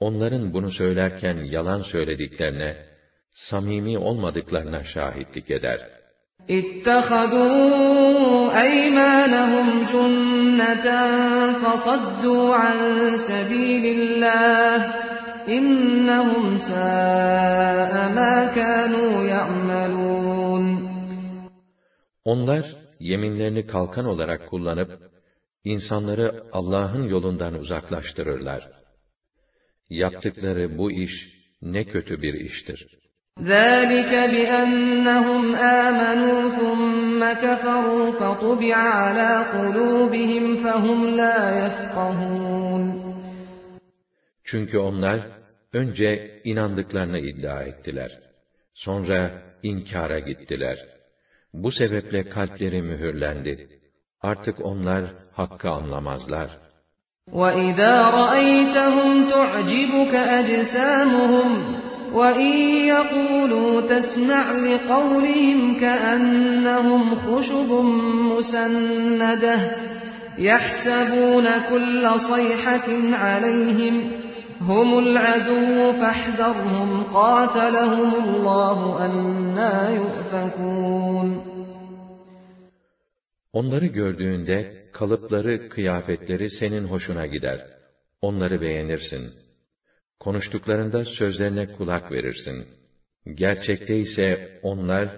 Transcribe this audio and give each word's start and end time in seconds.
onların 0.00 0.52
bunu 0.54 0.70
söylerken 0.70 1.36
yalan 1.36 1.82
söylediklerine, 1.82 2.89
samimi 3.31 3.97
olmadıklarına 3.97 4.83
şahitlik 4.83 5.51
eder. 5.51 5.95
اتخذوا 6.49 7.55
أيمانهم 8.65 9.67
جنة 9.93 10.87
فصدوا 11.63 12.55
عن 12.55 12.77
سبيل 13.29 13.85
الله 13.97 14.75
إنهم 15.57 16.57
ساء 16.57 17.93
ما 18.17 18.35
كانوا 18.55 19.23
يعملون 19.23 20.65
Onlar 22.25 22.65
yeminlerini 22.99 23.67
kalkan 23.67 24.05
olarak 24.05 24.49
kullanıp 24.49 25.11
insanları 25.63 26.43
Allah'ın 26.51 27.03
yolundan 27.03 27.53
uzaklaştırırlar. 27.53 28.69
Yaptıkları 29.89 30.77
bu 30.77 30.91
iş 30.91 31.11
ne 31.61 31.83
kötü 31.83 32.21
bir 32.21 32.33
iştir. 32.33 32.87
ذَٰلِكَ 33.41 34.11
بِأَنَّهُمْ 34.33 35.55
آمَنُوا 35.55 36.49
ثُمَّ 36.59 37.21
كَفَرُوا 37.43 38.11
فَطُبِعَ 38.19 38.75
عَلَى 38.75 39.31
قُلُوبِهِمْ 39.55 40.45
فَهُمْ 40.63 40.99
لَا 41.19 41.37
يَفْقَهُونَ 41.61 42.83
Çünkü 44.43 44.77
onlar 44.77 45.19
önce 45.73 46.41
inandıklarını 46.43 47.19
iddia 47.19 47.63
ettiler. 47.63 48.19
Sonra 48.73 49.31
inkara 49.63 50.19
gittiler. 50.19 50.77
Bu 51.53 51.71
sebeple 51.71 52.29
kalpleri 52.29 52.81
mühürlendi. 52.81 53.67
Artık 54.21 54.65
onlar 54.65 55.05
hakkı 55.33 55.69
anlamazlar. 55.69 56.49
وَإِذَا 57.31 57.95
رَأَيْتَهُمْ 58.19 59.29
تُعْجِبُكَ 59.29 60.13
أَجْسَامُهُمْ 60.39 61.51
وَإِنْ 62.14 62.52
يَقُولُوا 62.94 63.80
تَسْمَعْ 63.80 64.52
لِقَوْلِهِمْ 64.52 65.80
كَأَنَّهُمْ 65.80 67.14
خُشُبٌ 67.14 67.70
مُسَنَّدَةٌ 68.32 69.56
يَحْسَبُونَ 70.38 71.46
كُلَّ 71.70 72.04
صَيْحَةٍ 72.30 72.88
عَلَيْهِمْ 73.24 73.94
هُمُ 74.60 74.98
الْعَدُوُّ 74.98 75.92
فَاحْذَرْهُمْ 76.00 76.90
قَاتَلَهُمُ 77.14 78.10
اللّٰهُ 78.24 78.78
أَنَّا 79.06 79.74
يُؤْفَكُونَ 79.98 81.28
Onları 83.52 83.86
gördüğünde 83.86 84.88
kalıpları, 84.92 85.68
kıyafetleri 85.68 86.50
senin 86.50 86.84
hoşuna 86.84 87.26
gider. 87.26 87.66
Onları 88.22 88.60
beğenirsin. 88.60 89.32
Konuştuklarında 90.20 91.04
sözlerine 91.04 91.72
kulak 91.72 92.12
verirsin. 92.12 92.66
Gerçekte 93.34 93.98
ise 93.98 94.60
onlar, 94.62 95.08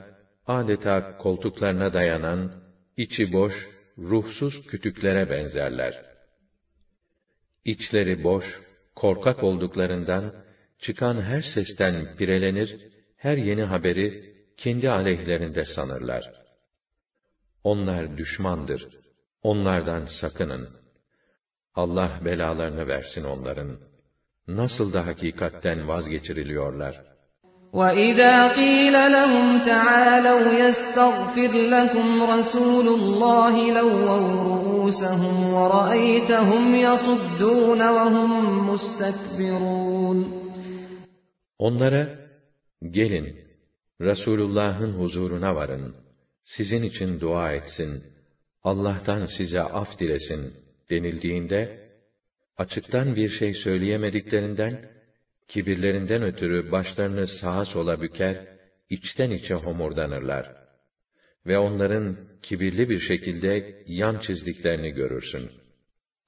adeta 0.47 1.19
koltuklarına 1.19 1.93
dayanan, 1.93 2.53
içi 2.97 3.33
boş, 3.33 3.55
ruhsuz 3.99 4.67
kütüklere 4.67 5.31
benzerler. 5.31 6.05
İçleri 7.65 8.25
boş, 8.25 8.45
korkak 8.97 9.43
olduklarından, 9.43 10.45
çıkan 10.79 11.21
her 11.21 11.43
sesten 11.55 12.17
pirelenir, 12.17 12.77
her 13.17 13.37
yeni 13.37 13.63
haberi 13.63 14.35
kendi 14.57 14.91
aleyhlerinde 14.91 15.65
sanırlar. 15.65 16.33
Onlar 17.65 18.19
düşmandır. 18.19 18.89
Onlardan 19.43 20.07
sakının. 20.21 20.69
Allah 21.75 22.21
belalarını 22.25 22.87
versin 22.87 23.25
onların.'' 23.25 23.92
nasıl 24.48 24.94
da 24.94 25.06
hakikatten 25.06 25.88
vazgeçiriliyorlar. 25.88 27.18
وَإِذَا 27.74 28.36
قِيلَ 28.60 28.96
لَهُمْ 29.18 29.48
تَعَالَوْا 29.72 30.46
يَسْتَغْفِرْ 30.64 31.52
لَكُمْ 31.76 32.08
رَسُولُ 32.34 32.88
اللَّهِ 33.00 33.56
لَوَّوْا 33.78 34.36
رُؤُوسَهُمْ 34.52 35.36
وَرَأَيْتَهُمْ 35.56 36.64
يَصُدُّونَ 36.88 37.82
وَهُمْ 37.98 38.30
مُسْتَكْبِرُونَ 38.70 40.20
Onlara, 41.60 42.10
gelin, 42.82 43.36
Resulullah'ın 44.02 44.94
huzuruna 44.94 45.56
varın, 45.56 45.96
sizin 46.44 46.84
için 46.84 47.20
dua 47.20 47.52
etsin, 47.52 48.04
Allah'tan 48.64 49.26
size 49.26 49.62
af 49.62 50.00
dilesin 50.00 50.54
denildiğinde, 50.90 51.81
açıktan 52.58 53.16
bir 53.16 53.30
şey 53.30 53.54
söyleyemediklerinden, 53.54 54.90
kibirlerinden 55.48 56.24
ötürü 56.24 56.72
başlarını 56.72 57.28
sağa 57.28 57.66
sola 57.66 58.02
büker, 58.02 58.38
içten 58.90 59.32
içe 59.32 59.54
homurdanırlar. 59.54 60.56
Ve 61.46 61.58
onların 61.58 62.18
kibirli 62.42 62.90
bir 62.90 63.00
şekilde 63.00 63.76
yan 63.88 64.20
çizdiklerini 64.20 64.92
görürsün. 64.92 65.50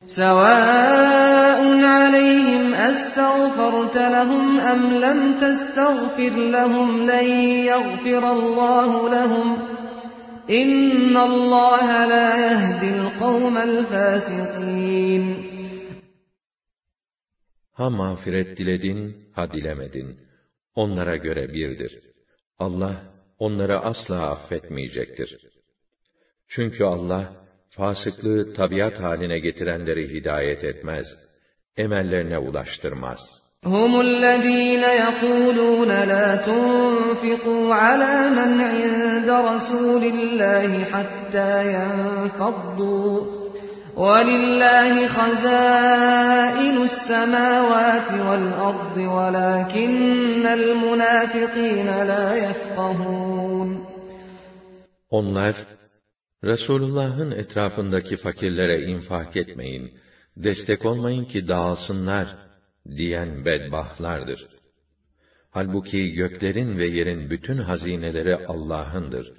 سَوَاءٌ 0.06 1.62
عَلَيْهِمْ 1.96 2.66
أَسْتَغْفَرْتَ 2.90 3.96
لَهُمْ 4.16 4.46
أَمْ 4.72 4.82
لَمْ 5.06 5.20
تَسْتَغْفِرْ 5.44 6.34
لَهُمْ 6.58 6.90
لَنْ 7.12 7.28
يَغْفِرَ 7.72 8.24
اللّٰهُ 8.38 8.92
لَهُمْ 9.16 9.48
إِنَّ 10.50 11.16
اللّٰهَ 11.30 11.88
لَا 12.14 12.30
يَهْدِي 12.48 12.90
الْقَوْمَ 13.00 13.56
الْفَاسِقِينَ 13.58 15.24
Ha 17.74 17.90
mağfiret 17.90 18.58
diledin, 18.58 19.02
ha 19.34 19.52
dilemedin. 19.54 20.20
Onlara 20.76 21.16
göre 21.16 21.54
birdir. 21.54 22.00
Allah, 22.60 22.96
onları 23.40 23.80
asla 23.80 24.30
affetmeyecektir. 24.32 25.38
Çünkü 26.48 26.84
Allah, 26.84 27.34
fasıklığı 27.70 28.54
tabiat 28.54 29.00
haline 29.00 29.40
getirenleri 29.40 30.14
hidayet 30.14 30.64
etmez, 30.64 31.08
emellerine 31.78 32.38
ulaştırmaz. 32.38 33.20
هُمُ 33.64 33.94
الَّذ۪ينَ 34.08 34.84
يَقُولُونَ 35.06 35.92
لَا 36.12 36.28
تُنْفِقُوا 36.50 37.66
عَلَى 37.84 38.16
مَنْ 38.40 38.52
عِنْدَ 38.72 39.30
رَسُولِ 39.50 40.04
اللّٰهِ 40.16 40.72
حَتَّى 40.92 41.54
يَنْفَضُّوا 41.78 43.43
وَلِلَّهِ 43.96 44.94
خَزَائِنُ 45.18 46.76
السَّمَاوَاتِ 46.90 48.10
وَالْأَرْضِ 48.28 48.98
وَلَكِنَّ 49.18 50.46
الْمُنَافِقِينَ 50.60 51.90
لَا 52.12 52.26
يَفْقَهُونَ 52.46 53.70
Onlar, 55.10 55.56
Resulullah'ın 56.44 57.32
etrafındaki 57.32 58.18
fakirlere 58.18 58.82
infak 58.82 59.38
etmeyin, 59.38 59.94
destek 60.38 60.86
olmayın 60.86 61.26
ki 61.26 61.48
dağılsınlar, 61.48 62.28
diyen 62.98 63.46
bedbahtlardır. 63.46 64.48
Halbuki 65.52 66.12
göklerin 66.12 66.78
ve 66.78 66.88
yerin 66.88 67.30
bütün 67.30 67.58
hazineleri 67.58 68.46
Allah'ındır. 68.46 69.34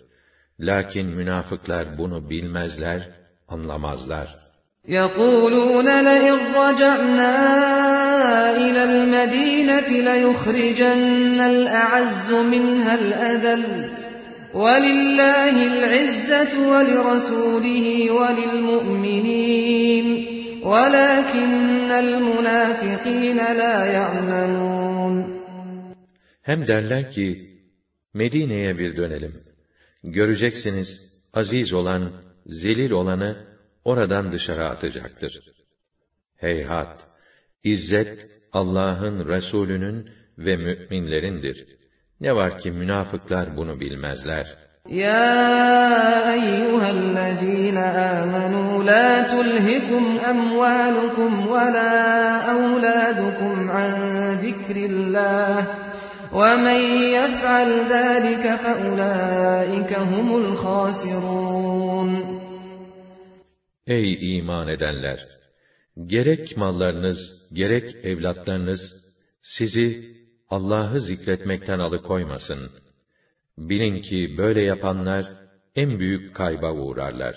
Lakin 0.61 1.07
münafıklar 1.07 1.99
bunu 1.99 2.31
bilmezler, 2.31 3.11
anlamazlar. 3.49 4.44
يَقُولُونَ 4.89 5.89
لَئِنْ 6.09 6.39
رَجَعْنَا 6.55 7.33
إِلَى 8.57 8.83
الْمَدِينَةِ 8.85 9.89
لَيُخْرِجَنَّ 10.11 11.41
الْأَعَزُّ 11.41 12.33
مِنْهَا 12.33 12.95
الْأَذَلَّ 12.95 13.65
وَلِلَّهِ 14.55 15.57
الْعِزَّةُ 15.73 16.53
وَلِرَسُولِهِ 16.73 17.87
وَلِلْمُؤْمِنِينَ 18.19 20.07
وَلَكِنَّ 20.65 21.91
الْمُنَافِقِينَ 22.05 23.39
لَا 23.61 23.77
يَعْلَمُونَ 23.97 25.41
Hem 26.43 26.67
derler 26.69 27.11
ki, 27.11 27.51
Medine'ye 28.15 28.79
bir 28.79 28.97
dönelim. 28.97 29.35
Göreceksiniz, 30.05 30.89
aziz 31.33 31.73
olan, 31.73 32.13
zelil 32.47 32.91
olanı 32.91 33.51
oradan 33.85 34.33
dışarı 34.33 34.65
atacaktır. 34.65 35.41
Heyhat! 36.37 37.07
İzzet, 37.65 38.27
Allah'ın, 38.53 39.29
Resulünün 39.29 40.11
ve 40.39 40.57
müminlerindir. 40.57 41.67
Ne 42.21 42.37
var 42.37 42.59
ki 42.59 42.71
münafıklar 42.71 43.57
bunu 43.57 43.81
bilmezler. 43.81 44.47
Ya 44.89 46.35
eyyühellezîne 46.35 47.81
âmenû 47.81 48.87
la 48.87 49.29
tulhikum 49.29 50.19
emvâlukum 50.19 51.53
ve 51.53 51.73
la 51.73 52.43
evlâdukum 52.55 53.71
an 53.71 53.93
zikrillah 54.43 55.67
وَمَنْ 56.33 56.81
يَفْعَلْ 57.19 57.71
ذَٰلِكَ 57.95 58.45
فَأُولَٰئِكَ 58.63 59.93
هُمُ 60.13 60.29
الْخَاسِرُونَ 60.43 61.84
Ey 63.87 64.39
iman 64.39 64.69
edenler! 64.69 65.27
Gerek 66.07 66.57
mallarınız, 66.57 67.19
gerek 67.53 68.05
evlatlarınız 68.05 68.81
sizi 69.43 70.17
Allah'ı 70.51 71.01
zikretmekten 71.01 71.79
alıkoymasın. 71.79 72.71
Bilin 73.59 74.03
ki 74.03 74.35
böyle 74.39 74.63
yapanlar 74.63 75.25
en 75.77 75.99
büyük 75.99 76.35
kayba 76.35 76.73
uğrarlar. 76.73 77.35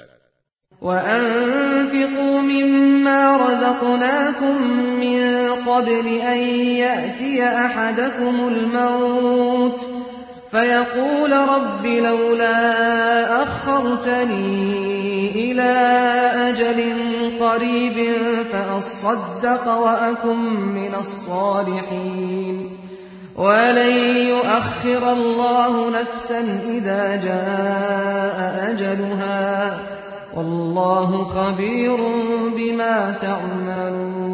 وَأَنفِقُوا 0.81 2.35
مِمَّا 2.53 3.21
رَزَقْنَاكُم 3.45 4.55
مِّن 5.03 5.19
قَبْلِ 5.69 6.07
أَن 6.33 6.41
يَأْتِيَ 6.83 7.39
أَحَدَكُمُ 7.65 8.35
الْمَوْتُ 8.53 9.79
فَيَقُولَ 10.51 11.31
رَبِّ 11.55 11.85
لَوْلَا 11.85 12.57
أَخَّرْتَنِي 13.43 14.96
إِلَىٰ 15.37 15.75
أَجَلٍ 16.49 16.79
قَرِيبٍ 17.39 17.97
فَأَصَّدَّقَ 18.51 19.65
وَأَكُن 19.67 20.39
مِّنَ 20.79 20.93
الصَّالِحِينَ 20.95 22.57
وَلَنْ 23.35 23.95
يُؤَخِّرَ 24.33 25.03
اللّٰهُ 25.17 25.73
نَفْسًا 25.99 26.41
اِذَا 26.75 27.03
جَاءَ 27.27 28.37
أَجَلُهَا 28.69 29.43
وَاللّٰهُ 30.35 31.09
خَب۪يرٌ 31.35 31.99
بِمَا 32.57 32.97
تَعْمَلُونَ 33.25 34.33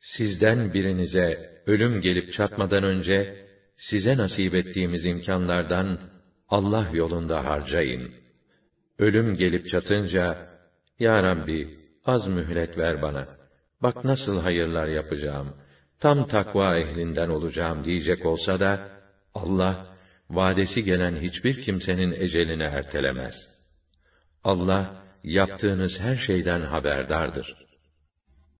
Sizden 0.00 0.74
birinize 0.74 1.50
ölüm 1.66 2.00
gelip 2.00 2.32
çatmadan 2.32 2.84
önce, 2.84 3.46
size 3.76 4.16
nasip 4.16 4.54
ettiğimiz 4.54 5.04
imkanlardan 5.06 5.98
Allah 6.48 6.86
yolunda 6.92 7.44
harcayın. 7.44 8.10
Ölüm 9.01 9.35
gelip 9.35 9.67
çatınca, 9.67 10.49
Ya 10.99 11.23
Rabbi, 11.23 11.79
az 12.05 12.27
mühlet 12.27 12.77
ver 12.77 13.01
bana. 13.01 13.27
Bak 13.83 14.03
nasıl 14.03 14.39
hayırlar 14.39 14.87
yapacağım.'' 14.87 15.53
tam 16.01 16.27
takva 16.27 16.77
ehlinden 16.77 17.29
olacağım 17.29 17.83
diyecek 17.83 18.25
olsa 18.25 18.59
da, 18.59 18.89
Allah, 19.33 19.95
vadesi 20.29 20.83
gelen 20.83 21.15
hiçbir 21.15 21.61
kimsenin 21.61 22.11
ecelini 22.11 22.63
ertelemez. 22.63 23.35
Allah, 24.43 25.03
yaptığınız 25.23 25.99
her 25.99 26.15
şeyden 26.15 26.61
haberdardır.'' 26.61 27.70